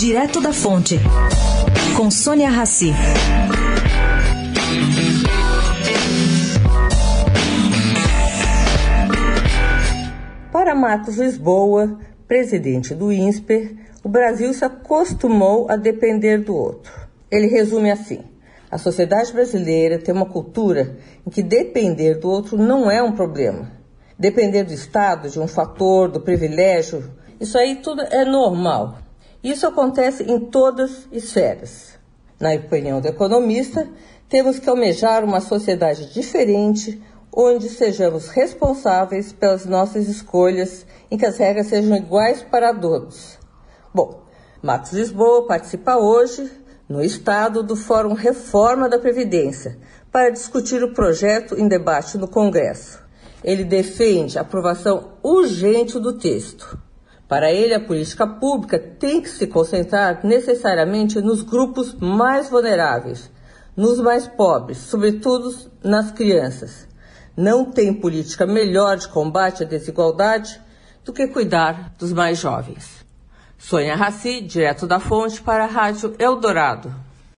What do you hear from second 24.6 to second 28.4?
do Estado, de um fator, do privilégio, isso aí tudo é